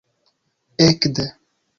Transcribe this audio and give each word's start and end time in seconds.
ekde 0.85 1.25